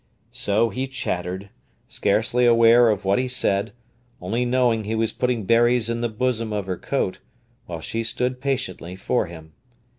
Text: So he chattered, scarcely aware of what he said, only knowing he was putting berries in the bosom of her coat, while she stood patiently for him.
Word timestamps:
So 0.31 0.69
he 0.69 0.87
chattered, 0.87 1.51
scarcely 1.87 2.43
aware 2.47 2.89
of 2.89 3.05
what 3.05 3.19
he 3.19 3.27
said, 3.27 3.71
only 4.19 4.45
knowing 4.45 4.83
he 4.85 4.95
was 4.95 5.11
putting 5.11 5.45
berries 5.45 5.91
in 5.91 6.01
the 6.01 6.09
bosom 6.09 6.51
of 6.51 6.65
her 6.65 6.75
coat, 6.77 7.19
while 7.67 7.81
she 7.81 8.03
stood 8.03 8.41
patiently 8.41 8.95
for 8.95 9.27
him. 9.27 9.53